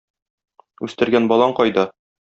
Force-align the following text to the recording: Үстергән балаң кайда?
Үстергән 0.89 1.31
балаң 1.35 1.57
кайда? 1.63 1.89